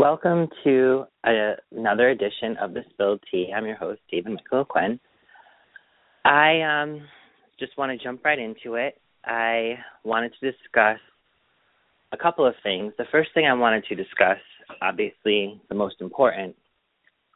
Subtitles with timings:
[0.00, 3.52] Welcome to uh, another edition of the Spilled Tea.
[3.54, 4.98] I'm your host, Stephen Michael Quinn.
[6.24, 7.02] I um,
[7.58, 8.98] just want to jump right into it.
[9.26, 10.98] I wanted to discuss
[12.12, 12.94] a couple of things.
[12.96, 14.38] The first thing I wanted to discuss,
[14.80, 16.56] obviously the most important,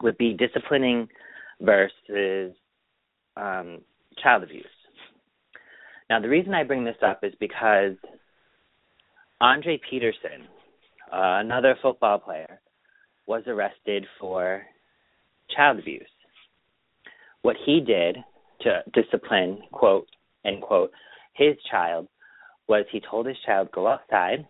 [0.02, 1.06] would be disciplining
[1.60, 2.54] versus
[3.36, 3.82] um,
[4.22, 4.64] child abuse.
[6.08, 7.92] Now, the reason I bring this up is because
[9.42, 10.48] Adrian Peterson,
[11.14, 12.60] uh, another football player,
[13.26, 14.62] was arrested for
[15.54, 16.02] child abuse.
[17.42, 18.16] What he did
[18.62, 20.08] to discipline, quote,
[20.44, 20.90] end quote,
[21.34, 22.08] his child
[22.68, 24.46] was he told his child, go outside,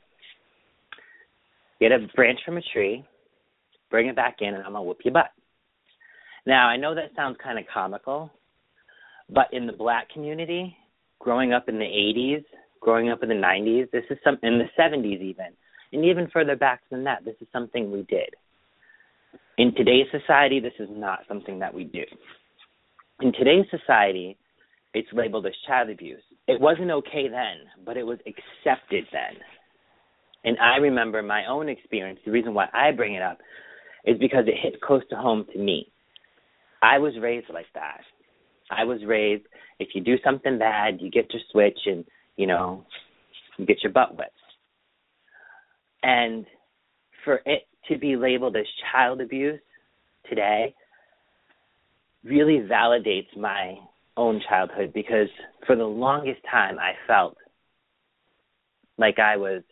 [1.81, 3.05] get a branch from a tree,
[3.91, 5.31] bring it back in, and I'm going to whoop your butt.
[6.47, 8.31] Now, I know that sounds kind of comical,
[9.29, 10.77] but in the black community,
[11.19, 12.45] growing up in the 80s,
[12.81, 15.53] growing up in the 90s, this is some in the 70s even,
[15.95, 18.35] and even further back than that, this is something we did.
[19.57, 22.03] In today's society, this is not something that we do.
[23.21, 24.37] In today's society,
[24.93, 26.23] it's labeled as child abuse.
[26.49, 29.41] It wasn't okay then, but it was accepted then.
[30.45, 32.21] And I remember my own experience.
[32.25, 33.39] The reason why I bring it up
[34.05, 35.91] is because it hit close to home to me.
[36.83, 38.01] I was raised like that.
[38.71, 39.45] I was raised
[39.79, 42.05] if you do something bad, you get your switch and,
[42.37, 42.85] you know,
[43.59, 44.34] you get your butt whipped.
[46.05, 46.45] And
[47.25, 49.61] for it to be labeled as child abuse
[50.29, 50.75] today
[52.23, 53.75] really validates my
[54.17, 55.29] own childhood because
[55.67, 57.37] for the longest time I felt
[58.99, 59.63] like I was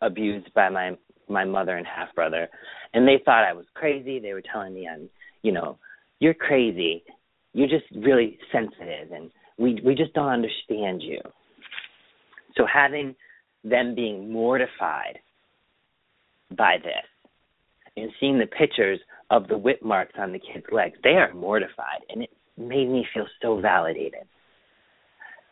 [0.00, 0.96] abused by my
[1.28, 2.48] my mother and half brother
[2.94, 4.18] and they thought I was crazy.
[4.18, 5.10] They were telling me I'm
[5.42, 5.78] you know
[6.18, 7.04] you're crazy.
[7.52, 11.20] You're just really sensitive and we we just don't understand you.
[12.56, 13.14] So having
[13.64, 15.18] them being mortified
[16.56, 17.30] by this
[17.96, 19.00] and seeing the pictures
[19.30, 22.00] of the whip marks on the kids' legs, they are mortified.
[22.08, 24.22] And it made me feel so validated.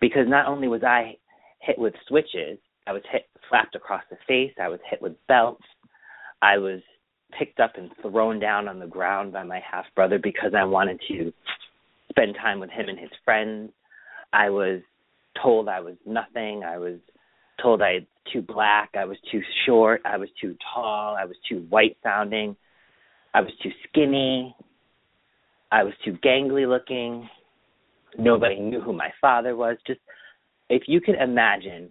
[0.00, 1.16] Because not only was I
[1.60, 5.64] hit with switches, I was hit slapped across the face, I was hit with belts,
[6.42, 6.80] I was
[7.38, 11.00] picked up and thrown down on the ground by my half brother because I wanted
[11.08, 11.32] to
[12.10, 13.72] spend time with him and his friends.
[14.32, 14.80] I was
[15.42, 16.62] told I was nothing.
[16.64, 16.98] I was
[17.60, 21.66] told I too black, I was too short, I was too tall, I was too
[21.68, 22.56] white sounding,
[23.34, 24.54] I was too skinny,
[25.70, 27.28] I was too gangly looking.
[28.18, 29.76] Nobody knew who my father was.
[29.86, 30.00] Just
[30.70, 31.90] if you can imagine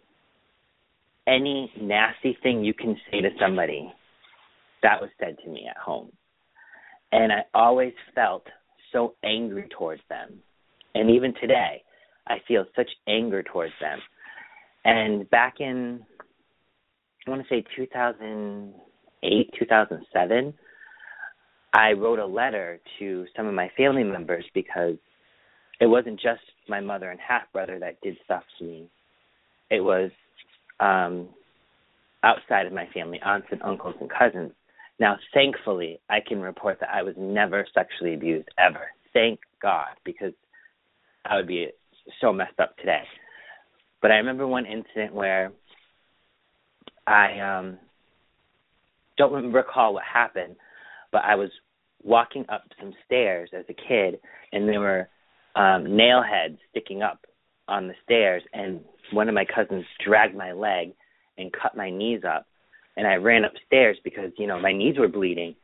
[1.27, 3.91] any nasty thing you can say to somebody,
[4.83, 6.11] that was said to me at home.
[7.11, 8.47] And I always felt
[8.91, 10.39] so angry towards them.
[10.93, 11.83] And even today,
[12.27, 13.99] I feel such anger towards them
[14.85, 16.05] and back in,
[17.25, 20.53] I want to say 2008, 2007,
[21.73, 24.95] I wrote a letter to some of my family members because
[25.81, 28.87] it wasn't just my mother and half brother that did stuff to me.
[29.71, 30.11] It was
[30.79, 31.29] um
[32.23, 34.51] outside of my family, aunts and uncles and cousins.
[34.99, 38.87] Now, thankfully, I can report that I was never sexually abused ever.
[39.13, 40.33] Thank God, because
[41.25, 41.69] I would be
[42.21, 43.03] so messed up today.
[44.01, 45.51] But I remember one incident where
[47.07, 47.77] I um
[49.17, 50.55] don't recall what happened,
[51.11, 51.49] but I was
[52.03, 54.19] walking up some stairs as a kid
[54.51, 55.09] and there were
[55.55, 57.25] um nail heads sticking up
[57.67, 60.93] on the stairs and one of my cousins dragged my leg
[61.37, 62.45] and cut my knees up
[62.97, 65.55] and I ran upstairs because, you know, my knees were bleeding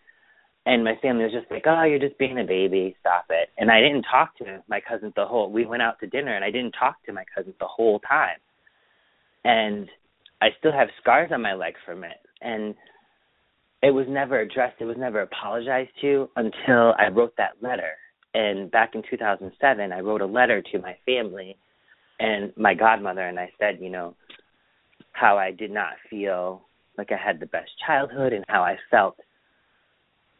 [0.65, 2.95] and my family was just like, "Oh, you're just being a baby.
[2.99, 5.49] Stop it." And I didn't talk to my cousins the whole.
[5.51, 8.37] We went out to dinner, and I didn't talk to my cousins the whole time.
[9.43, 9.89] And
[10.41, 12.73] I still have scars on my leg from it, and
[13.83, 14.81] it was never addressed.
[14.81, 17.91] It was never apologized to until I wrote that letter.
[18.33, 21.57] And back in 2007, I wrote a letter to my family
[22.19, 24.15] and my godmother, and I said, you know,
[25.11, 26.61] how I did not feel
[26.97, 29.17] like I had the best childhood, and how I felt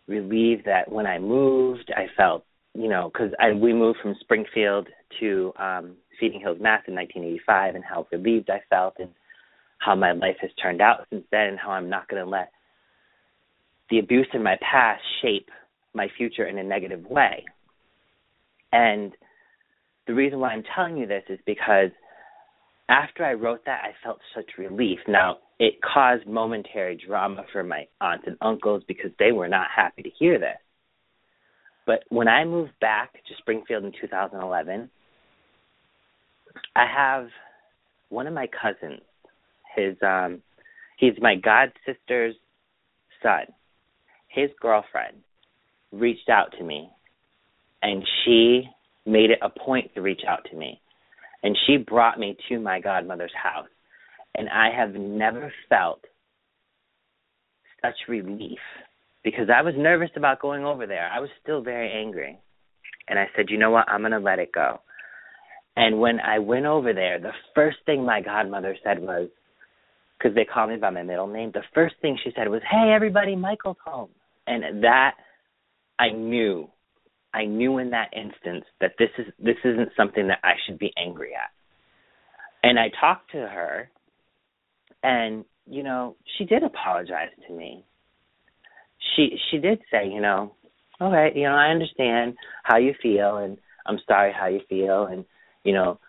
[0.07, 2.43] relieved that when I moved, I felt,
[2.73, 4.87] you know, because I we moved from Springfield
[5.19, 9.09] to um, Feeding Hills, Mass, in 1985, and how relieved I felt, and
[9.83, 12.51] how my life has turned out since then, and how I'm not going to let
[13.89, 15.49] the abuse in my past shape
[15.93, 17.43] my future in a negative way.
[18.71, 19.11] And
[20.07, 21.89] the reason why I'm telling you this is because
[22.89, 24.99] after I wrote that, I felt such relief.
[25.07, 30.03] Now, it caused momentary drama for my aunts and uncles because they were not happy
[30.03, 30.57] to hear this.
[31.85, 34.89] But when I moved back to Springfield in 2011,
[36.75, 37.27] I have
[38.09, 39.01] one of my cousins.
[39.75, 40.41] His um,
[40.97, 42.35] he's my god sister's
[43.21, 43.45] son.
[44.27, 45.17] His girlfriend
[45.91, 46.89] reached out to me,
[47.81, 48.63] and she
[49.05, 50.79] made it a point to reach out to me,
[51.43, 53.69] and she brought me to my godmother's house,
[54.35, 56.01] and I have never felt
[57.81, 58.59] such relief
[59.23, 61.09] because I was nervous about going over there.
[61.11, 62.39] I was still very angry.
[63.07, 63.89] And I said, you know what?
[63.89, 64.79] I'm going to let it go.
[65.75, 69.29] And when I went over there, the first thing my godmother said was,
[70.21, 72.91] because they call me by my middle name, the first thing she said was, hey,
[72.93, 74.09] everybody, Michael's home.
[74.47, 75.15] And that,
[75.99, 76.67] I knew,
[77.33, 80.91] I knew in that instance that this is this isn't something that I should be
[80.97, 81.51] angry at.
[82.63, 83.89] And I talked to her,
[85.03, 87.85] and you know, she did apologize to me
[89.15, 90.55] she she did say, you know,
[91.01, 95.25] okay, you know, I understand how you feel, and I'm sorry how you feel, and
[95.63, 95.99] you know,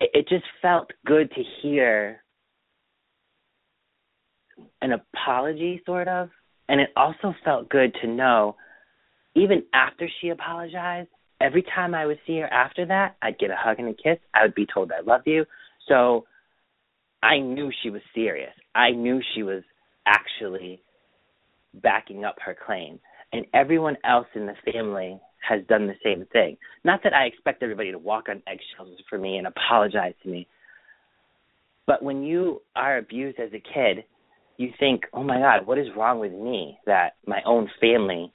[0.00, 2.22] it, it just felt good to hear
[4.84, 6.28] an apology, sort of,
[6.68, 8.56] and it also felt good to know,
[9.34, 11.08] even after she apologized,
[11.40, 14.18] every time I would see her after that, I'd get a hug and a kiss.
[14.34, 15.44] I would be told I love you.
[15.88, 16.26] So
[17.22, 18.52] I knew she was serious.
[18.74, 19.62] I knew she was
[20.06, 20.82] actually
[21.82, 23.00] backing up her claim.
[23.32, 26.56] And everyone else in the family has done the same thing.
[26.84, 30.46] Not that I expect everybody to walk on eggshells for me and apologize to me.
[31.86, 34.04] But when you are abused as a kid,
[34.56, 38.32] you think, oh my God, what is wrong with me that my own family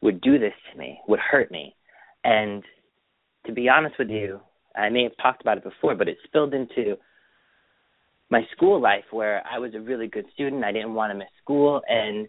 [0.00, 1.74] would do this to me, would hurt me?
[2.24, 2.62] And
[3.46, 4.40] to be honest with you,
[4.76, 6.96] I may have talked about it before, but it spilled into
[8.30, 10.64] my school life where I was a really good student.
[10.64, 11.82] I didn't want to miss school.
[11.88, 12.28] And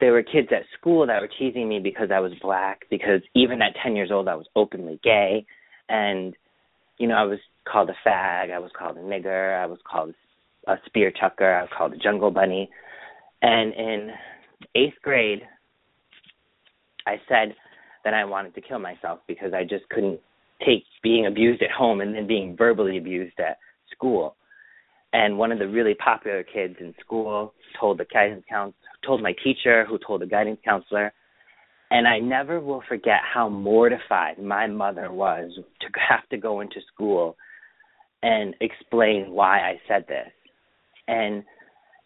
[0.00, 3.62] there were kids at school that were teasing me because I was black because even
[3.62, 5.46] at 10 years old I was openly gay
[5.88, 6.34] and
[6.98, 7.38] you know I was
[7.70, 10.14] called a fag, I was called a nigger, I was called
[10.86, 12.70] spear chucker, I was called a jungle bunny.
[13.42, 14.10] And in
[14.76, 15.42] 8th grade
[17.06, 17.54] I said
[18.04, 20.20] that I wanted to kill myself because I just couldn't
[20.64, 23.58] take being abused at home and then being verbally abused at
[23.90, 24.36] school
[25.12, 28.74] and one of the really popular kids in school told the guidance counselor,
[29.04, 31.12] told my teacher, who told the guidance counselor,
[31.90, 36.80] and I never will forget how mortified my mother was to have to go into
[36.92, 37.36] school
[38.22, 40.28] and explain why I said this.
[41.08, 41.44] And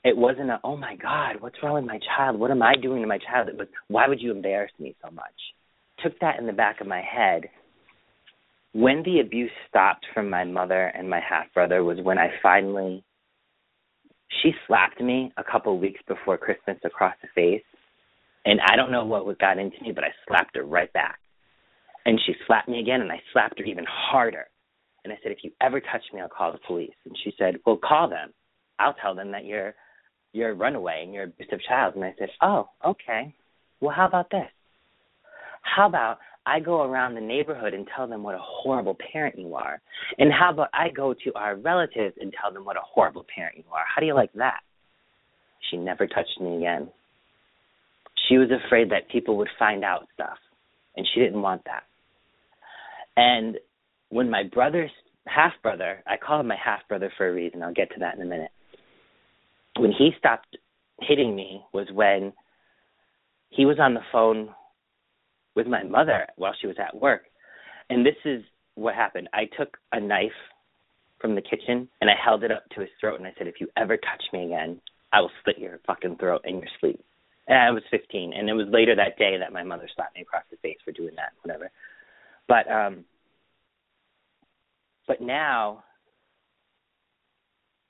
[0.05, 2.39] it wasn't a, oh my God, what's wrong with my child?
[2.39, 3.49] What am I doing to my child?
[3.49, 5.25] It was, why would you embarrass me so much?
[6.03, 7.45] Took that in the back of my head
[8.73, 13.03] when the abuse stopped from my mother and my half brother was when I finally
[14.43, 17.63] she slapped me a couple weeks before Christmas across the face.
[18.45, 21.19] And I don't know what got into me, but I slapped her right back.
[22.05, 24.47] And she slapped me again and I slapped her even harder.
[25.05, 26.95] And I said, If you ever touch me, I'll call the police.
[27.05, 28.33] And she said, Well call them.
[28.79, 29.75] I'll tell them that you're
[30.33, 31.95] you're a runaway and you're an abusive child.
[31.95, 33.35] And I said, Oh, okay.
[33.81, 34.49] Well how about this?
[35.63, 39.55] How about I go around the neighborhood and tell them what a horrible parent you
[39.57, 39.81] are?
[40.19, 43.57] And how about I go to our relatives and tell them what a horrible parent
[43.57, 43.85] you are?
[43.93, 44.61] How do you like that?
[45.71, 46.89] She never touched me again.
[48.29, 50.39] She was afraid that people would find out stuff,
[50.97, 51.85] and she didn't want that.
[53.17, 53.59] And
[54.11, 54.91] when my brother's
[55.27, 58.15] half brother, I call him my half brother for a reason, I'll get to that
[58.15, 58.51] in a minute.
[59.79, 60.57] When he stopped
[61.01, 62.33] hitting me was when
[63.51, 64.51] he was on the phone
[65.55, 67.23] with my mother while she was at work.
[67.91, 68.43] And this is
[68.75, 69.29] what happened.
[69.33, 70.31] I took a knife
[71.21, 73.61] from the kitchen and I held it up to his throat and I said, If
[73.61, 74.81] you ever touch me again,
[75.13, 77.03] I will slit your fucking throat in your sleep.
[77.49, 80.23] And I was 15, and it was later that day that my mother slapped me
[80.23, 81.71] across the face for doing that, whatever.
[82.49, 83.05] But um,
[85.07, 85.85] but now,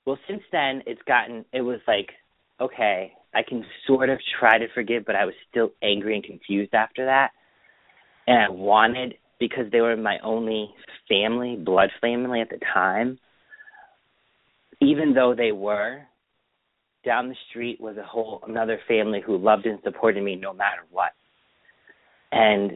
[0.07, 1.45] well, since then it's gotten.
[1.53, 2.09] It was like,
[2.59, 6.73] okay, I can sort of try to forgive, but I was still angry and confused
[6.73, 7.29] after that
[8.27, 10.69] and I wanted because they were my only
[11.07, 13.17] family, blood family at the time.
[14.81, 16.01] Even though they were,
[17.05, 20.81] down the street was a whole another family who loved and supported me no matter
[20.91, 21.13] what.
[22.31, 22.71] And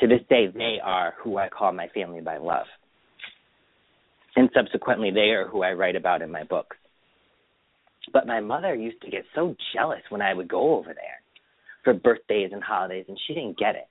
[0.00, 2.66] to this day, they are who I call my family by love.
[4.38, 6.76] And subsequently, they are who I write about in my books.
[8.12, 11.20] But my mother used to get so jealous when I would go over there.
[11.82, 13.88] for birthdays and holidays, and she didn't get it.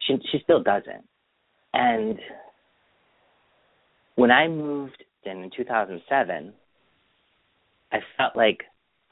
[0.00, 1.04] She she still doesn't.
[1.72, 2.18] And
[4.16, 6.52] when I moved in in 2007,
[7.92, 8.62] I felt like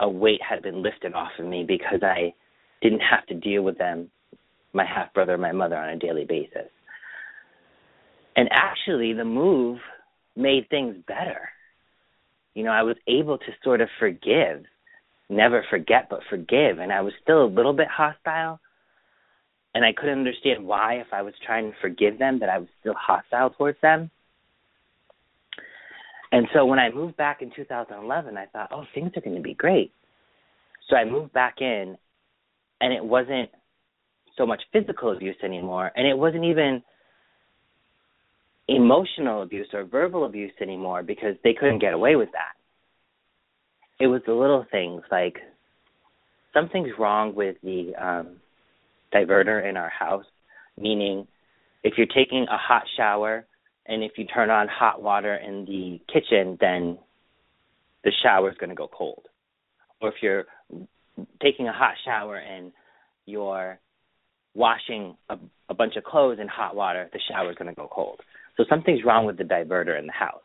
[0.01, 2.33] a weight had been lifted off of me because I
[2.81, 4.09] didn't have to deal with them,
[4.73, 6.69] my half brother, my mother, on a daily basis.
[8.35, 9.79] And actually, the move
[10.35, 11.49] made things better.
[12.53, 14.63] You know, I was able to sort of forgive,
[15.29, 16.79] never forget, but forgive.
[16.79, 18.59] And I was still a little bit hostile.
[19.75, 22.67] And I couldn't understand why, if I was trying to forgive them, that I was
[22.79, 24.11] still hostile towards them.
[26.31, 29.41] And so when I moved back in 2011, I thought, oh, things are going to
[29.41, 29.91] be great.
[30.89, 31.97] So I moved back in,
[32.81, 33.49] and it wasn't
[34.37, 36.83] so much physical abuse anymore, and it wasn't even
[38.75, 42.53] emotional abuse or verbal abuse anymore because they couldn't get away with that.
[43.99, 45.37] It was the little things like
[46.53, 48.37] something's wrong with the um
[49.13, 50.25] diverter in our house,
[50.77, 51.27] meaning
[51.83, 53.45] if you're taking a hot shower
[53.85, 56.97] and if you turn on hot water in the kitchen, then
[58.03, 59.23] the shower is going to go cold.
[60.01, 60.45] Or if you're
[61.41, 62.71] taking a hot shower and
[63.25, 63.79] you're
[64.55, 65.37] washing a,
[65.69, 68.19] a bunch of clothes in hot water, the shower is going to go cold.
[68.57, 70.41] So something's wrong with the diverter in the house.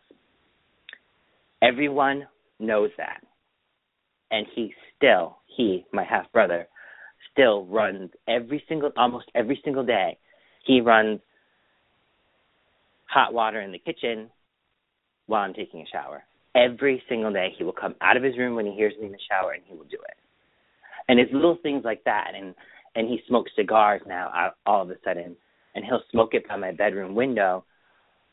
[1.63, 2.27] Everyone
[2.59, 3.23] knows that.
[4.31, 6.69] And he still, he, my half brother,
[7.33, 10.19] still runs every single, almost every single day.
[10.65, 11.21] He runs
[13.07, 14.31] hot water in the kitchen
[15.27, 16.23] while I'm taking a shower.
[16.55, 19.13] Every single day, he will come out of his room when he hears me in
[19.13, 20.17] the shower, and he will do it.
[21.09, 22.33] And it's little things like that.
[22.37, 22.55] And
[22.95, 25.37] and he smokes cigars now uh, all of a sudden,
[25.75, 27.65] and he'll smoke it by my bedroom window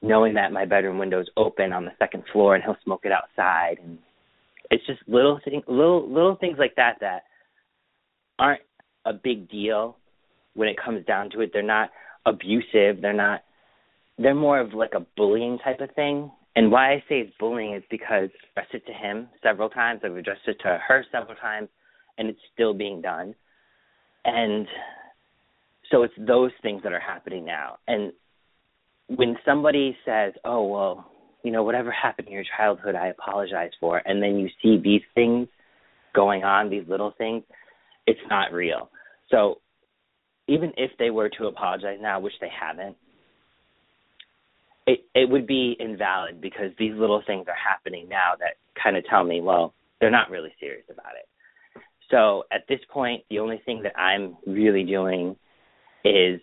[0.02, 3.12] knowing that my bedroom window is open on the second floor and he'll smoke it
[3.12, 3.78] outside.
[3.84, 3.98] And
[4.72, 7.24] it's just little things little little things like that that
[8.40, 8.62] aren't
[9.06, 9.98] a big deal
[10.54, 11.52] when it comes down to it.
[11.54, 11.90] They're not
[12.26, 13.02] abusive.
[13.02, 13.42] They're not
[14.18, 16.32] they're more of like a bullying type of thing.
[16.56, 20.02] And why i say it's bullying is because i've addressed it to him several times.
[20.04, 21.70] I've addressed it to her several times
[22.18, 23.36] and it's still being done.
[24.24, 24.68] And
[25.92, 27.78] so it's those things that are happening now.
[27.88, 28.12] And
[29.08, 31.12] when somebody says, "Oh well,
[31.44, 35.04] you know, whatever happened in your childhood, I apologize for," and then you see these
[35.14, 35.48] things
[36.14, 37.44] going on, these little things,
[38.08, 38.90] it's not real.
[39.30, 39.60] So
[40.48, 42.96] even if they were to apologize now, which they haven't,
[44.88, 49.06] it it would be invalid because these little things are happening now that kind of
[49.06, 51.82] tell me, well, they're not really serious about it.
[52.12, 55.36] So at this point, the only thing that I'm really doing
[56.04, 56.40] is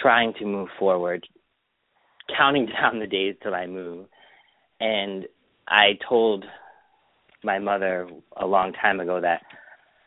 [0.00, 1.26] trying to move forward,
[2.36, 4.06] counting down the days till I move.
[4.80, 5.26] And
[5.68, 6.44] I told
[7.42, 9.42] my mother a long time ago that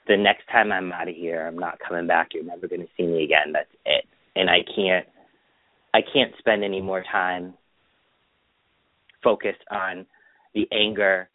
[0.07, 2.29] the next time I'm out of here, I'm not coming back.
[2.33, 3.51] You're never going to see me again.
[3.53, 4.05] That's it.
[4.35, 5.05] And I can't
[5.93, 7.53] I can't spend any more time
[9.23, 10.05] focused on
[10.53, 11.27] the anger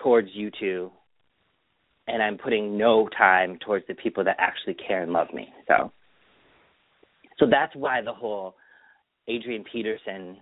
[0.00, 0.90] towards you two
[2.08, 5.48] and I'm putting no time towards the people that actually care and love me.
[5.66, 5.92] So
[7.38, 8.54] so that's why the whole
[9.28, 10.36] Adrian Peterson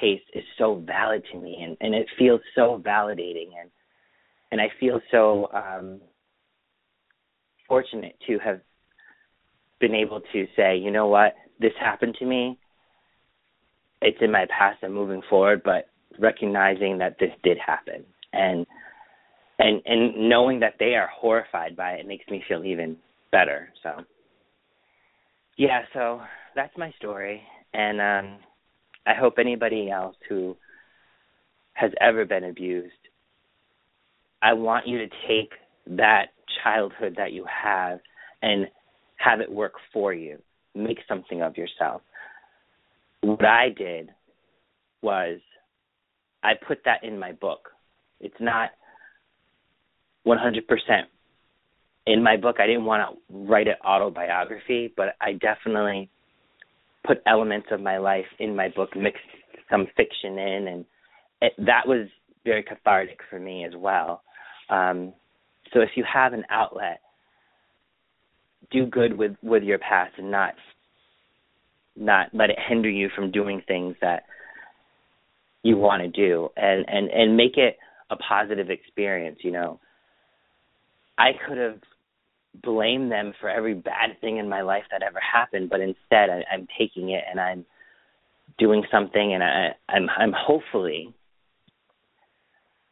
[0.00, 3.70] case is so valid to me and, and it feels so validating and
[4.52, 6.00] and I feel so um
[7.68, 8.60] fortunate to have
[9.80, 12.58] been able to say, you know what, this happened to me.
[14.02, 15.86] It's in my past I'm moving forward, but
[16.18, 18.66] recognizing that this did happen and
[19.58, 22.96] and and knowing that they are horrified by it makes me feel even
[23.32, 23.68] better.
[23.82, 24.04] So
[25.56, 26.20] yeah, so
[26.54, 28.38] that's my story and um,
[29.06, 30.56] I hope anybody else who
[31.72, 32.92] has ever been abused,
[34.42, 35.52] I want you to take
[35.86, 36.26] that
[36.62, 38.00] childhood that you have
[38.42, 38.66] and
[39.16, 40.38] have it work for you.
[40.74, 42.02] Make something of yourself.
[43.22, 44.10] What I did
[45.02, 45.40] was
[46.42, 47.68] I put that in my book.
[48.20, 48.70] It's not
[50.26, 50.62] 100%
[52.06, 52.56] in my book.
[52.60, 56.10] I didn't want to write an autobiography, but I definitely
[57.06, 59.20] put elements of my life in my book, mixed
[59.70, 60.84] some fiction in, and
[61.40, 62.08] it, that was
[62.44, 64.22] very cathartic for me as well.
[64.68, 65.12] Um,
[65.72, 67.00] so if you have an outlet,
[68.70, 70.54] do good with with your past and not
[71.96, 74.24] not let it hinder you from doing things that
[75.62, 77.76] you want to do and and and make it
[78.10, 79.78] a positive experience you know
[81.18, 81.78] i could have
[82.62, 86.44] blame them for every bad thing in my life that ever happened, but instead I,
[86.52, 87.64] I'm taking it and I'm
[88.58, 91.14] doing something, and I, I'm I'm hopefully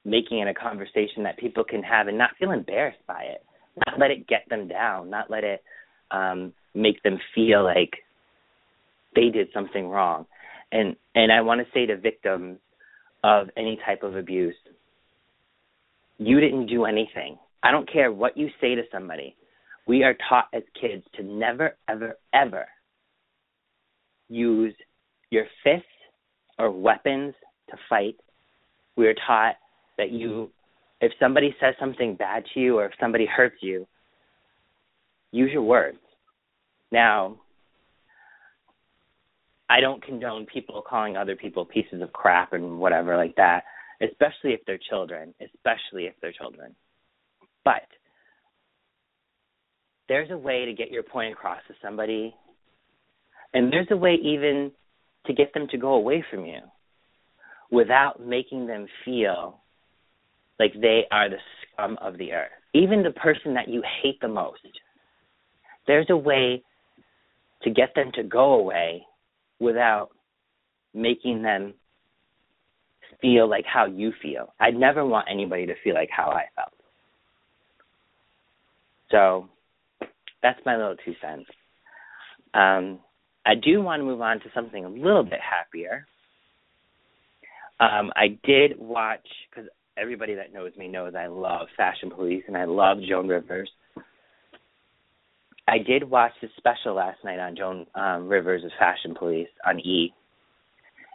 [0.05, 3.45] making it a conversation that people can have and not feel embarrassed by it.
[3.87, 5.63] not let it get them down, not let it
[6.11, 7.93] um make them feel like
[9.15, 10.27] they did something wrong.
[10.73, 12.59] And and I want to say to victims
[13.25, 14.55] of any type of abuse,
[16.19, 17.39] you didn't do anything.
[17.63, 19.35] I don't care what you say to somebody.
[19.89, 22.67] We are taught as kids to never ever ever
[24.29, 24.75] use
[25.31, 25.87] your fists
[26.59, 27.35] or weapons
[27.71, 28.17] to fight.
[28.97, 29.55] We are taught
[29.97, 30.51] that you
[31.01, 33.87] if somebody says something bad to you or if somebody hurts you,
[35.33, 35.99] use your words.
[36.93, 37.37] Now,
[39.71, 43.65] I don't condone people calling other people pieces of crap and whatever like that,
[44.03, 46.75] especially if they're children, especially if they're children.
[47.65, 47.83] But
[50.09, 52.35] there's a way to get your point across to somebody,
[53.55, 54.73] and there's a way even
[55.27, 56.61] to get them to go away from you
[57.71, 59.61] without making them feel
[60.59, 62.51] like they are the scum of the earth.
[62.75, 64.61] Even the person that you hate the most.
[65.87, 66.63] There's a way
[67.63, 69.07] to get them to go away
[69.59, 70.11] without
[70.95, 71.75] making them
[73.21, 74.53] feel like how you feel.
[74.61, 76.73] I'd never want anybody to feel like how I felt.
[79.11, 79.49] So
[80.43, 81.47] that's my little two cents.
[82.55, 83.01] Um,
[83.45, 86.07] I do want to move on to something a little bit happier.
[87.81, 92.57] Um, I did watch because everybody that knows me knows I love Fashion Police and
[92.57, 93.71] I love Joan Rivers.
[95.69, 99.79] I did watch the special last night on Joan um, Rivers of Fashion Police on
[99.81, 100.13] E,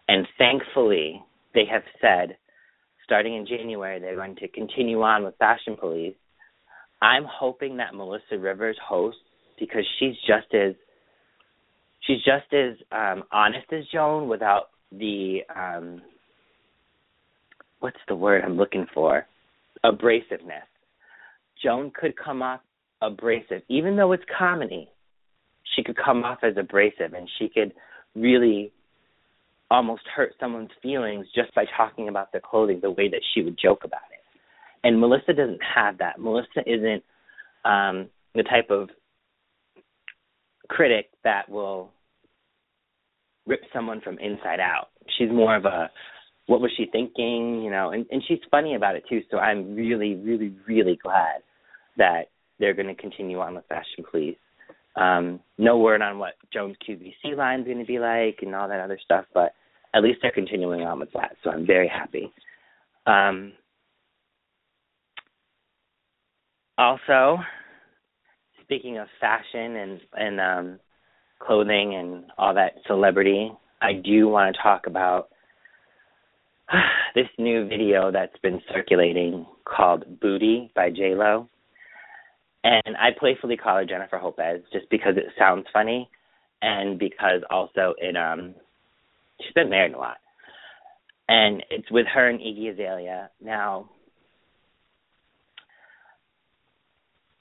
[0.07, 2.37] and thankfully they have said,
[3.03, 6.15] starting in January, they're going to continue on with Fashion Police.
[7.03, 9.19] I'm hoping that Melissa Rivers hosts
[9.59, 10.73] because she's just as
[12.07, 16.01] she's just as um honest as Joan without the um
[17.81, 19.25] what's the word I'm looking for?
[19.83, 20.63] Abrasiveness.
[21.61, 22.61] Joan could come off
[23.01, 24.89] abrasive, even though it's comedy.
[25.75, 27.73] She could come off as abrasive, and she could
[28.15, 28.71] really
[29.69, 33.57] almost hurt someone's feelings just by talking about their clothing the way that she would
[33.61, 34.12] joke about it.
[34.83, 36.19] And Melissa doesn't have that.
[36.19, 37.03] Melissa isn't
[37.65, 38.89] um the type of
[40.69, 41.91] critic that will
[43.45, 44.89] rip someone from inside out.
[45.17, 45.89] She's more of a
[46.47, 49.21] what was she thinking, you know, and, and she's funny about it too.
[49.31, 51.41] So I'm really, really, really glad
[51.97, 52.23] that
[52.59, 54.37] they're going to continue on with Fashion Police.
[54.95, 58.67] Um, no word on what Joan's QVC line is going to be like and all
[58.67, 59.53] that other stuff, but
[59.95, 61.35] at least they're continuing on with that.
[61.43, 62.31] So I'm very happy.
[63.05, 63.53] Um,
[66.77, 67.39] also,
[68.61, 70.79] speaking of fashion and and um,
[71.39, 75.29] clothing and all that celebrity, I do want to talk about
[77.15, 81.49] this new video that's been circulating called "Booty" by J Lo,
[82.63, 86.09] and I playfully call her Jennifer Lopez just because it sounds funny,
[86.61, 88.55] and because also it um
[89.41, 90.17] she's been married a lot,
[91.27, 93.89] and it's with her and Iggy Azalea now.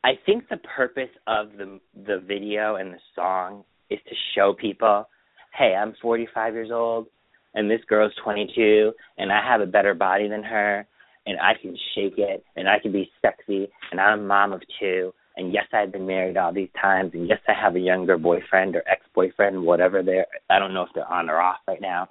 [0.04, 5.08] I think the purpose of the the video and the song is to show people,
[5.56, 7.06] hey, I'm 45 years old
[7.54, 10.86] and this girl's 22 and I have a better body than her
[11.26, 14.62] and I can shake it and I can be sexy and I'm a mom of
[14.80, 18.18] two and yes I've been married all these times and yes I have a younger
[18.18, 22.08] boyfriend or ex-boyfriend whatever they're I don't know if they're on or off right now.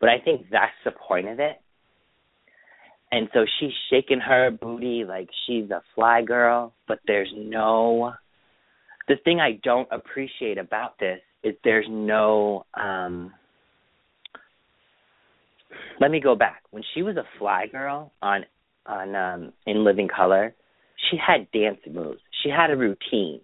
[0.00, 1.60] But I think that's the point of it.
[3.10, 8.12] And so she's shaking her booty like she's a fly girl, but there's no
[9.08, 13.32] the thing I don't appreciate about this is there's no um
[16.00, 16.62] let me go back.
[16.70, 18.44] When she was a fly girl on
[18.86, 20.54] on um in Living Color,
[21.10, 22.20] she had dance moves.
[22.42, 23.40] She had a routine.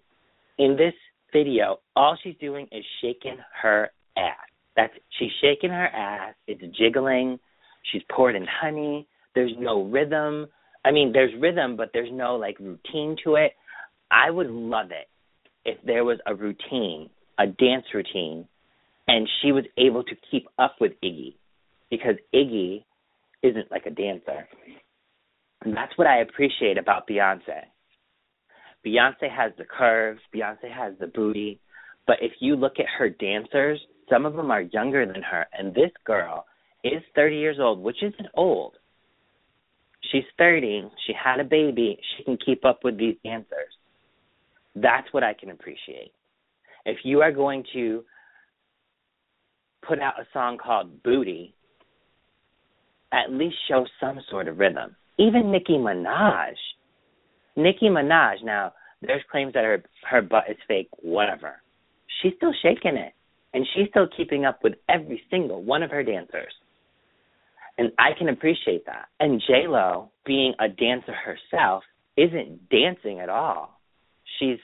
[0.57, 0.93] In this
[1.33, 4.35] video, all she's doing is shaking her ass.
[4.75, 7.39] That's she's shaking her ass, it's jiggling,
[7.91, 10.47] she's poured in honey, there's no rhythm.
[10.83, 13.53] I mean, there's rhythm, but there's no like routine to it.
[14.09, 15.07] I would love it
[15.65, 18.47] if there was a routine, a dance routine,
[19.07, 21.35] and she was able to keep up with Iggy
[21.89, 22.83] because Iggy
[23.43, 24.47] isn't like a dancer.
[25.63, 27.63] And that's what I appreciate about Beyonce.
[28.85, 31.59] Beyonce has the curves, Beyonce has the booty,
[32.05, 35.73] but if you look at her dancers, some of them are younger than her, and
[35.73, 36.45] this girl
[36.83, 38.73] is 30 years old, which isn't old.
[40.11, 43.73] She's 30, she had a baby, she can keep up with these dancers.
[44.75, 46.11] That's what I can appreciate.
[46.85, 48.03] If you are going to
[49.87, 51.55] put out a song called Booty,
[53.11, 54.95] at least show some sort of rhythm.
[55.17, 56.55] Even Nicki Minaj
[57.55, 58.43] Nicki Minaj.
[58.43, 60.89] Now, there's claims that her her butt is fake.
[61.01, 61.61] Whatever.
[62.21, 63.13] She's still shaking it,
[63.53, 66.53] and she's still keeping up with every single one of her dancers.
[67.77, 69.07] And I can appreciate that.
[69.19, 71.83] And J Lo, being a dancer herself,
[72.17, 73.79] isn't dancing at all.
[74.39, 74.59] She's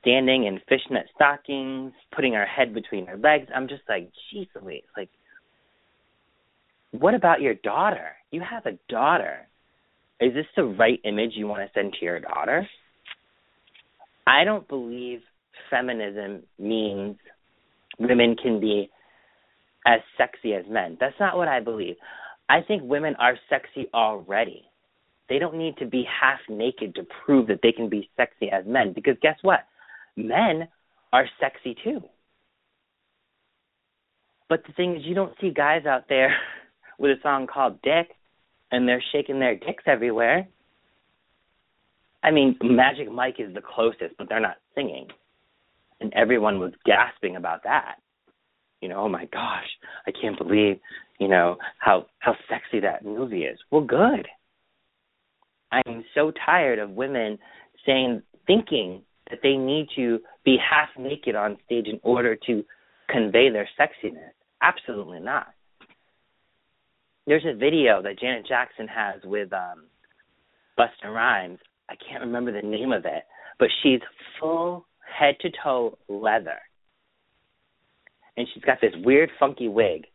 [0.00, 3.48] standing in fishnet stockings, putting her head between her legs.
[3.54, 5.08] I'm just like, jeez Louise, like
[6.98, 8.12] what about your daughter?
[8.30, 9.48] You have a daughter.
[10.20, 12.68] Is this the right image you want to send to your daughter?
[14.26, 15.20] I don't believe
[15.70, 17.16] feminism means
[17.98, 18.90] women can be
[19.86, 20.96] as sexy as men.
[21.00, 21.96] That's not what I believe.
[22.48, 24.64] I think women are sexy already.
[25.28, 28.64] They don't need to be half naked to prove that they can be sexy as
[28.66, 29.60] men because guess what?
[30.16, 30.68] Men
[31.12, 32.02] are sexy too.
[34.48, 36.36] But the thing is, you don't see guys out there
[36.98, 38.10] with a song called Dick
[38.70, 40.46] and they're shaking their dicks everywhere.
[42.22, 45.08] I mean, Magic Mike is the closest, but they're not singing.
[46.00, 47.96] And everyone was gasping about that.
[48.84, 49.66] You know, oh my gosh,
[50.06, 50.78] I can't believe,
[51.18, 53.58] you know, how how sexy that movie is.
[53.70, 54.28] Well, good.
[55.72, 57.38] I'm so tired of women
[57.84, 62.62] saying thinking that they need to be half naked on stage in order to
[63.08, 64.32] convey their sexiness.
[64.62, 65.48] Absolutely not
[67.26, 69.84] there's a video that Janet Jackson has with um
[70.78, 71.58] Busta Rhymes.
[71.88, 73.24] I can't remember the name of it,
[73.58, 74.00] but she's
[74.40, 74.86] full
[75.18, 76.58] head to toe leather.
[78.36, 80.06] And she's got this weird funky wig.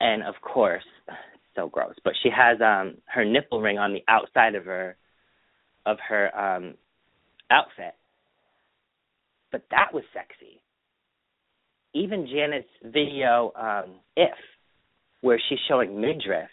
[0.00, 0.84] And of course,
[1.56, 4.96] so gross, but she has um her nipple ring on the outside of her
[5.86, 6.74] of her um
[7.50, 7.94] outfit.
[9.50, 10.60] But that was sexy.
[11.94, 14.36] Even Janet's video um if
[15.20, 16.48] where she's showing midriff.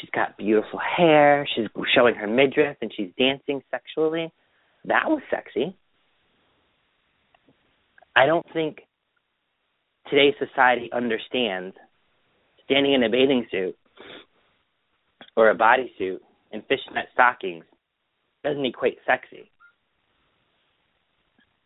[0.00, 1.46] She's got beautiful hair.
[1.54, 4.32] She's showing her midriff and she's dancing sexually.
[4.84, 5.76] That was sexy.
[8.14, 8.82] I don't think
[10.10, 11.74] today's society understands
[12.64, 13.76] standing in a bathing suit
[15.36, 16.18] or a bodysuit
[16.52, 17.64] and fishnet stockings
[18.44, 19.50] doesn't equate sexy.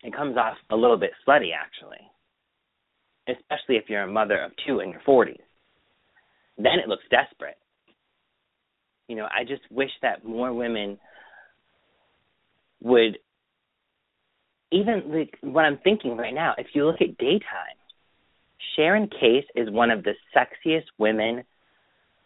[0.03, 1.99] It comes off a little bit slutty, actually,
[3.27, 5.41] especially if you're a mother of two in your 40s
[6.57, 7.59] then it looks desperate.
[9.09, 10.99] You know, I just wish that more women
[12.83, 13.19] would
[14.71, 17.79] even like what I'm thinking right now, if you look at daytime,
[18.77, 21.45] Sharon Case is one of the sexiest women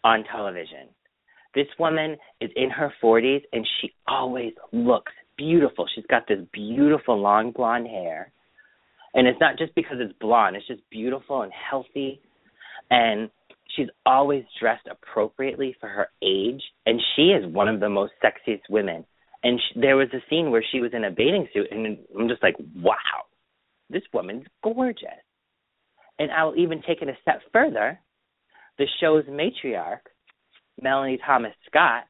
[0.05, 0.89] on television.
[1.55, 5.87] This woman is in her 40s and she always looks beautiful.
[5.95, 8.33] She's got this beautiful long blonde hair.
[9.15, 12.21] And it's not just because it's blonde, it's just beautiful and healthy.
[12.91, 13.31] And
[13.75, 18.63] she's always dressed appropriately for her age, and she is one of the most sexiest
[18.69, 19.05] women.
[19.43, 22.29] And she, there was a scene where she was in a bathing suit, and I'm
[22.29, 23.27] just like, wow,
[23.89, 25.09] this woman's gorgeous.
[26.19, 27.99] And I'll even take it a step further.
[28.79, 30.01] The show's matriarch,
[30.81, 32.05] Melody Thomas Scott,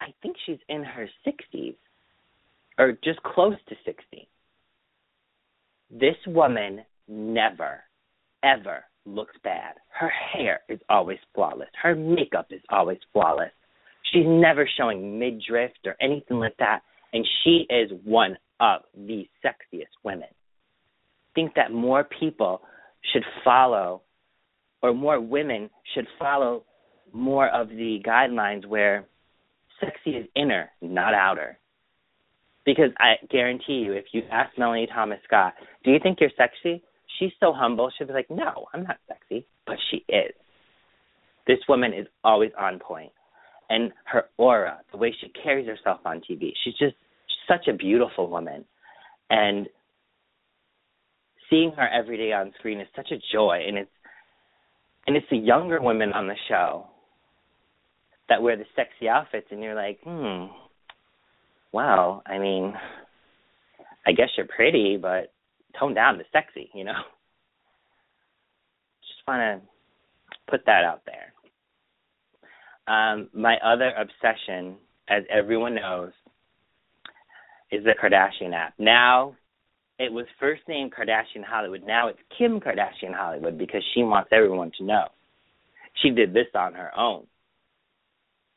[0.00, 1.76] I think she's in her 60s,
[2.78, 4.28] or just close to 60.
[5.90, 7.80] This woman never,
[8.42, 9.74] ever looks bad.
[9.88, 11.68] Her hair is always flawless.
[11.80, 13.52] Her makeup is always flawless.
[14.12, 16.80] She's never showing midriff or anything like that.
[17.12, 20.28] And she is one of the sexiest women.
[20.28, 22.62] I think that more people
[23.12, 24.02] should follow,
[24.82, 26.64] or more women should follow
[27.12, 29.06] more of the guidelines where
[29.80, 31.58] sexy is inner, not outer.
[32.64, 36.82] Because I guarantee you, if you ask Melody Thomas Scott, do you think you're sexy?
[37.18, 37.90] she's so humble.
[37.96, 40.34] She'll be like, "No, I'm not sexy," but she is.
[41.46, 43.12] This woman is always on point,
[43.70, 46.96] and her aura, the way she carries herself on TV, she's just
[47.46, 48.64] such a beautiful woman,
[49.30, 49.68] and
[51.50, 53.90] seeing her every day on screen is such a joy, and it's
[55.06, 56.86] and it's the younger women on the show
[58.28, 60.46] that wear the sexy outfits, and you're like, hmm,
[61.72, 62.22] wow.
[62.26, 62.74] I mean,
[64.06, 65.32] I guess you're pretty, but
[65.78, 66.98] tone down the sexy, you know.
[69.02, 69.68] Just want to
[70.50, 71.32] put that out there.
[72.88, 74.76] Um, my other obsession,
[75.08, 76.12] as everyone knows,
[77.70, 78.74] is the Kardashian app.
[78.78, 79.34] Now,
[79.98, 81.82] it was first named Kardashian Hollywood.
[81.86, 85.08] Now it's Kim Kardashian Hollywood because she wants everyone to know.
[86.02, 87.26] She did this on her own.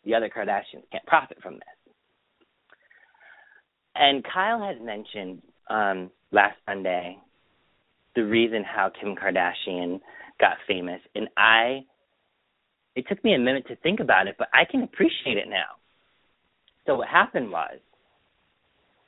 [0.06, 1.94] The other Kardashians can't profit from this.
[3.96, 7.18] And Kyle has mentioned um, last Sunday
[8.16, 10.00] the reason how Kim Kardashian
[10.40, 11.86] got famous, and I.
[12.96, 15.78] It took me a minute to think about it, but I can appreciate it now.
[16.86, 17.78] So what happened was,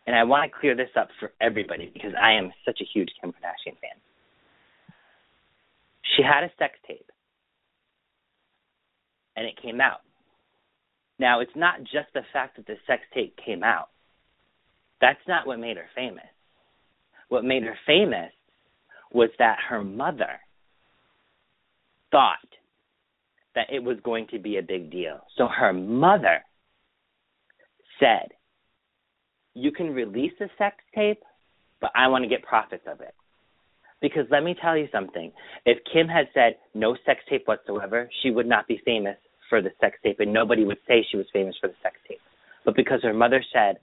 [0.08, 3.10] and I want to clear this up for everybody because I am such a huge
[3.20, 4.00] Kim Kardashian fan.
[6.16, 7.10] She had a sex tape,
[9.36, 10.02] and it came out.
[11.20, 13.90] Now, it's not just the fact that the sex tape came out.
[15.00, 16.26] That's not what made her famous.
[17.30, 18.32] What made her famous
[19.14, 20.40] was that her mother
[22.12, 22.38] thought
[23.56, 25.20] that it was going to be a big deal.
[25.38, 26.44] So her mother
[28.00, 28.30] said,
[29.54, 31.22] You can release a sex tape,
[31.80, 33.14] but I want to get profits of it.
[34.02, 35.32] Because let me tell you something.
[35.66, 39.18] If Kim had said no sex tape whatsoever, she would not be famous
[39.50, 42.22] for the sex tape, and nobody would say she was famous for the sex tape.
[42.66, 43.78] But because her mother said,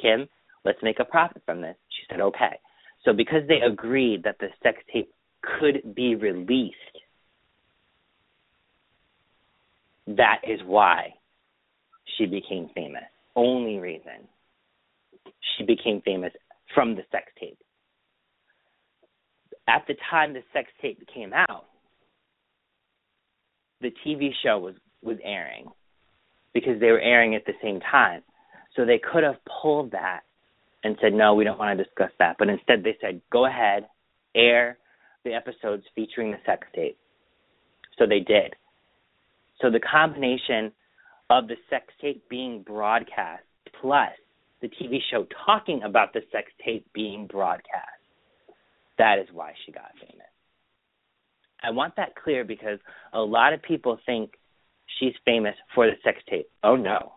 [0.00, 0.28] Kim,
[0.64, 2.58] let's make a profit from this, she said, okay.
[3.04, 6.74] So because they agreed that the sex tape could be released,
[10.06, 11.14] that is why
[12.16, 13.04] she became famous.
[13.36, 14.28] Only reason
[15.56, 16.32] she became famous
[16.74, 17.58] from the sex tape.
[19.68, 21.66] At the time the sex tape came out,
[23.80, 25.66] the TV show was was airing
[26.52, 28.22] because they were airing at the same time.
[28.74, 30.20] So they could have pulled that
[30.84, 32.36] and said, no, we don't want to discuss that.
[32.38, 33.86] But instead, they said, go ahead,
[34.34, 34.78] air
[35.24, 36.98] the episodes featuring the sex tape.
[37.98, 38.54] So they did.
[39.60, 40.72] So the combination
[41.30, 43.42] of the sex tape being broadcast
[43.80, 44.12] plus
[44.60, 48.02] the TV show talking about the sex tape being broadcast,
[48.98, 50.26] that is why she got famous.
[51.62, 52.78] I want that clear because
[53.12, 54.32] a lot of people think
[54.98, 56.48] she's famous for the sex tape.
[56.62, 57.12] Oh no.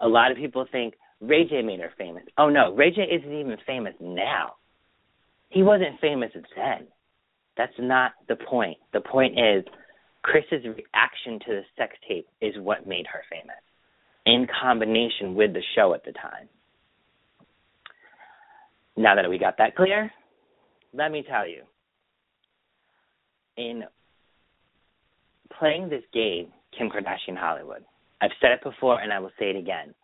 [0.00, 2.24] A lot of people think Ray J made her famous.
[2.36, 4.54] Oh no, Ray J isn't even famous now.
[5.50, 6.88] He wasn't famous then.
[7.56, 8.78] That's not the point.
[8.92, 9.64] The point is
[10.22, 13.62] Kris's reaction to the sex tape is what made her famous,
[14.26, 16.48] in combination with the show at the time.
[18.96, 20.10] Now that we got that clear,
[20.92, 21.62] let me tell you.
[23.56, 23.84] In
[25.58, 27.84] playing this game, Kim Kardashian Hollywood,
[28.20, 29.94] I've said it before and I will say it again.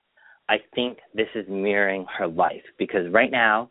[0.48, 3.70] I think this is mirroring her life because right now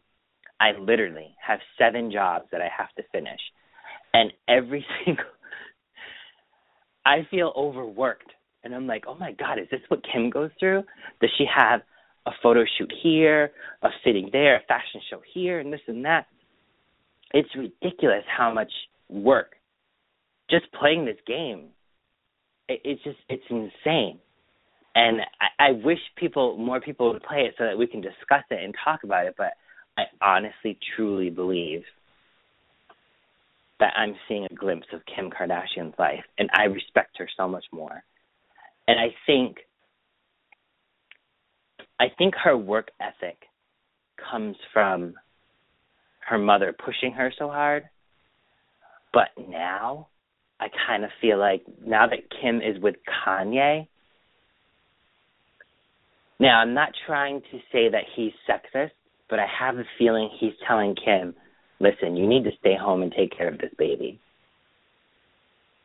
[0.60, 3.40] I literally have seven jobs that I have to finish.
[4.14, 5.26] And every single
[7.06, 8.32] I feel overworked
[8.64, 10.84] and I'm like, "Oh my god, is this what Kim goes through?
[11.22, 11.82] Does she have
[12.30, 16.28] a photo shoot here, a fitting there, a fashion show here and this and that?"
[17.34, 18.72] It's ridiculous how much
[19.10, 19.56] work
[20.50, 21.70] just playing this game.
[22.68, 24.20] It, it's just it's insane
[24.96, 28.44] and I, I wish people more people would play it so that we can discuss
[28.50, 29.36] it and talk about it.
[29.38, 29.54] But
[29.98, 31.84] I honestly, truly believe
[33.80, 37.66] that I'm seeing a glimpse of Kim Kardashian's life, and I respect her so much
[37.72, 38.04] more.
[38.88, 39.60] And I think,
[42.00, 43.38] I think her work ethic
[44.32, 45.16] comes from
[46.28, 47.84] her mother pushing her so hard.
[49.14, 50.08] But now,
[50.60, 53.88] I kind of feel like now that Kim is with Kanye,
[56.40, 58.92] now, I'm not trying to say that he's sexist,
[59.30, 61.36] but I have a feeling he's telling Kim,
[61.82, 64.20] listen, you need to stay home and take care of this baby.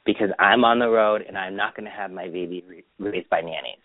[0.06, 2.62] Because I'm on the road and I'm not going to have my baby
[3.00, 3.78] raised by nannies.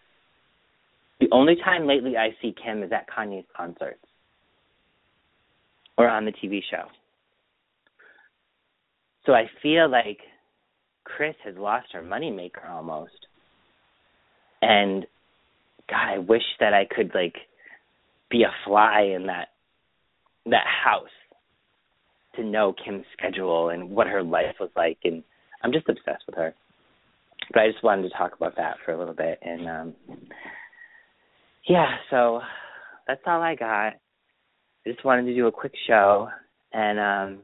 [1.20, 4.04] The only time lately I see Kim is at Kanye's concerts
[5.98, 6.86] or on the TV show.
[9.26, 10.20] So I feel like
[11.04, 13.28] Kris has lost her moneymaker almost.
[14.62, 15.06] And
[15.90, 17.36] God, I wish that I could like
[18.30, 19.50] be a fly in that
[20.46, 21.08] that house
[22.36, 25.24] to know Kim's schedule and what her life was like and
[25.62, 26.54] I'm just obsessed with her.
[27.52, 29.94] But I just wanted to talk about that for a little bit and um
[31.68, 32.42] yeah, so
[33.08, 33.94] that's all I got.
[34.86, 36.30] I just wanted to do a quick show
[36.72, 37.40] and um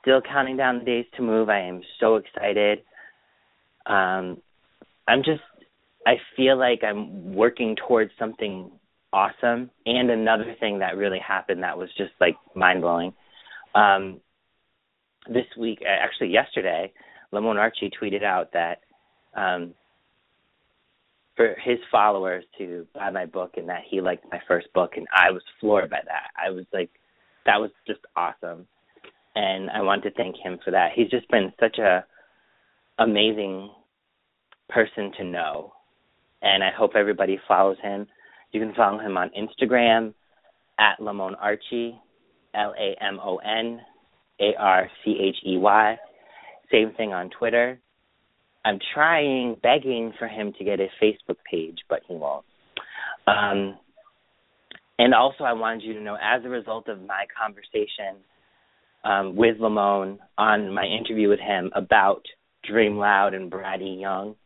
[0.00, 1.48] still counting down the days to move.
[1.48, 2.80] I am so excited.
[3.86, 4.40] Um
[5.08, 5.42] I'm just
[6.06, 8.70] I feel like I'm working towards something
[9.12, 9.70] awesome.
[9.86, 13.12] And another thing that really happened that was just like mind blowing.
[13.74, 14.20] Um,
[15.28, 16.92] this week, actually yesterday,
[17.30, 18.80] Lamon Archey tweeted out that
[19.36, 19.74] um,
[21.36, 25.06] for his followers to buy my book and that he liked my first book, and
[25.14, 26.30] I was floored by that.
[26.36, 26.90] I was like,
[27.46, 28.66] that was just awesome,
[29.34, 30.92] and I want to thank him for that.
[30.94, 32.04] He's just been such a
[32.98, 33.70] amazing
[34.68, 35.72] person to know
[36.42, 38.06] and I hope everybody follows him.
[38.50, 40.12] You can follow him on Instagram
[40.78, 41.98] at Lamon Archey,
[42.54, 43.80] L A M O N
[44.40, 45.96] A R C H E Y.
[46.70, 47.78] Same thing on Twitter.
[48.64, 52.44] I'm trying, begging for him to get a Facebook page, but he won't.
[53.26, 53.78] Um,
[54.98, 58.22] and also, I wanted you to know, as a result of my conversation
[59.04, 62.22] um, with Lamon on my interview with him about
[62.64, 63.98] Dream Loud and Brad E.
[64.00, 64.36] Young,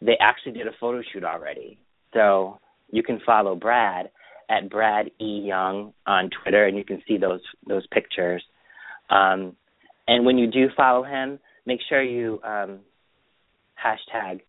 [0.00, 1.78] they actually did a photo shoot already.
[2.12, 4.10] So you can follow Brad
[4.48, 5.42] at Brad E.
[5.44, 8.44] Young on Twitter, and you can see those those pictures.
[9.10, 9.56] Um,
[10.06, 12.80] and when you do follow him, make sure you um,
[13.84, 14.40] hashtag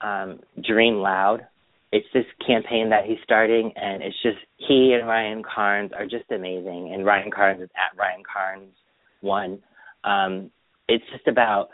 [0.00, 1.46] um, Dream Loud.
[1.92, 6.30] It's this campaign that he's starting, and it's just he and Ryan Carnes are just
[6.30, 6.92] amazing.
[6.94, 8.74] And Ryan Carnes is at Ryan Carnes
[9.20, 9.60] one.
[10.04, 10.50] Um,
[10.88, 11.68] it's just about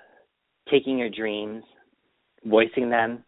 [0.70, 1.62] taking your dreams,
[2.44, 3.24] voicing them,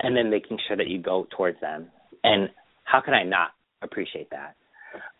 [0.00, 1.88] and then making sure that you go towards them.
[2.24, 2.48] And
[2.84, 3.50] how can I not
[3.82, 4.54] appreciate that?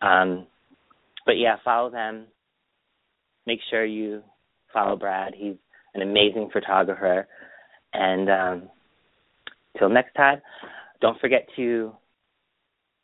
[0.05, 0.47] Um,
[1.25, 2.25] but yeah, follow them.
[3.45, 4.21] Make sure you
[4.73, 5.33] follow Brad.
[5.35, 5.55] He's
[5.93, 7.27] an amazing photographer.
[7.93, 8.69] And um,
[9.77, 10.41] till next time,
[11.01, 11.93] don't forget to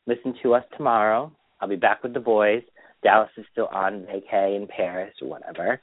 [0.07, 1.31] listen to us tomorrow.
[1.59, 2.63] I'll be back with the boys.
[3.03, 5.79] Dallas is still on vacay in Paris or whatever.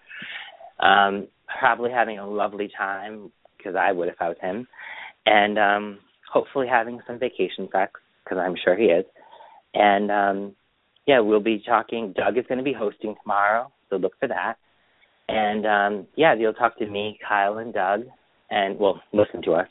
[0.80, 4.66] Um, probably having a lovely time because I would if I was him,
[5.24, 5.98] and um,
[6.30, 9.04] hopefully having some vacation sex because I'm sure he is.
[9.74, 10.56] And um,
[11.06, 12.12] yeah, we'll be talking.
[12.16, 14.56] Doug is going to be hosting tomorrow, so look for that.
[15.28, 18.02] And um, yeah, you'll talk to me, Kyle, and Doug,
[18.50, 19.68] and well, listen to us.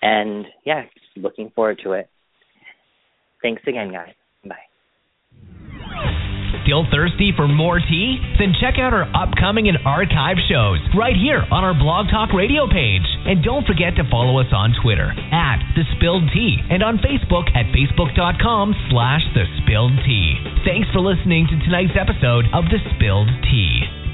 [0.00, 0.84] And yeah,
[1.16, 2.08] looking forward to it.
[3.42, 4.14] Thanks again, guys.
[4.44, 4.56] Bye.
[6.64, 8.20] Still thirsty for more tea?
[8.38, 12.68] Then check out our upcoming and archive shows right here on our Blog Talk Radio
[12.68, 13.08] page.
[13.24, 17.48] And don't forget to follow us on Twitter at The Spilled Tea and on Facebook
[17.56, 20.36] at facebook.com slash The Spilled Tea.
[20.68, 24.07] Thanks for listening to tonight's episode of The Spilled Tea.